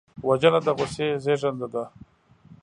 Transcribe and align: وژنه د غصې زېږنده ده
وژنه 0.27 0.59
د 0.65 0.67
غصې 0.77 1.07
زېږنده 1.23 1.67
ده 1.73 1.83